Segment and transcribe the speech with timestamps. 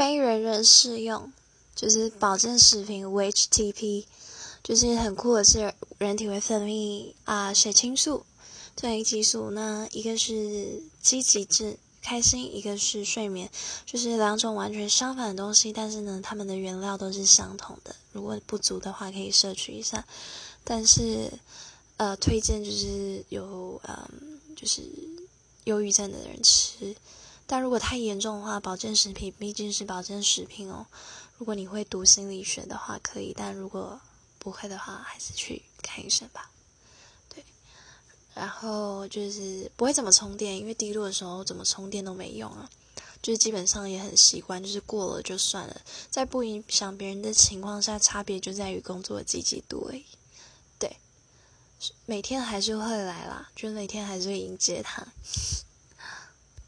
[0.00, 1.30] 非人人适用，
[1.76, 4.06] 就是保健食品 VHTP，
[4.62, 8.24] 就是很酷的是人体会分泌啊血清素、
[8.74, 11.76] 这一激素，那一个是积极质。
[12.00, 13.50] 开心，一个是睡眠，
[13.84, 17.94] 就是两种完全相反的东西，但是呢，它们的原料都是相同的。
[18.12, 20.02] 如果不足的话，可以摄取一下。
[20.64, 21.30] 但是，
[21.98, 24.80] 呃，推荐就是有嗯，就是
[25.64, 26.96] 忧郁症的人吃。
[27.50, 30.86] 但如果太严重的话，保健食品毕竟是保健食品哦。
[31.36, 34.00] 如果你会读心理学的话，可以；但如果
[34.38, 36.48] 不会的话，还是去看医生吧。
[37.28, 37.44] 对
[38.34, 42.70] 然后就是不会怎么充电，因为低落的时候怎么充电都没用啊。
[43.20, 50.04] 就是基本上也很习惯，就是过了就算了，在不影响别人的情况下，差别就在于工作的积极度而已。
[50.78, 50.98] 对，
[52.06, 55.04] 每天还是会来啦，就每天还是会迎接他。